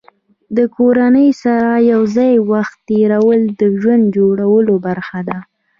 [0.57, 5.37] د کورنۍ سره یو ځای وخت تېرول د ژوند جوړولو برخه ده.